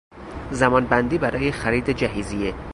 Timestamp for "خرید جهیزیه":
1.51-2.55